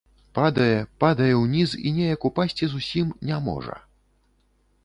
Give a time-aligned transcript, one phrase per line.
[0.37, 3.81] Падае, падае ўніз і неяк упасці зусім не можа.